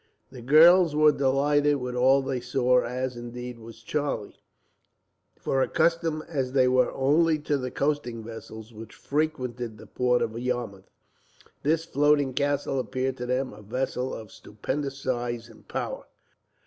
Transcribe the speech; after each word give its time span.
The 0.31 0.41
girls 0.41 0.95
were 0.95 1.11
delighted 1.11 1.75
with 1.75 1.93
all 1.93 2.23
they 2.23 2.39
saw, 2.41 2.81
as, 2.83 3.15
indeed, 3.15 3.59
was 3.59 3.83
Charlie; 3.83 4.39
for 5.37 5.61
accustomed, 5.61 6.23
as 6.27 6.53
they 6.53 6.67
were, 6.67 6.91
only 6.93 7.37
to 7.37 7.55
the 7.55 7.69
coasting 7.69 8.23
vessels 8.23 8.73
which 8.73 8.95
frequented 8.95 9.77
the 9.77 9.85
port 9.85 10.23
of 10.23 10.35
Yarmouth, 10.39 10.89
this 11.61 11.85
floating 11.85 12.33
castle 12.33 12.79
appeared 12.79 13.17
to 13.17 13.27
them 13.27 13.53
a 13.53 13.61
vessel 13.61 14.11
of 14.15 14.31
stupendous 14.31 14.97
size 14.97 15.47
and 15.49 15.67
power. 15.67 16.07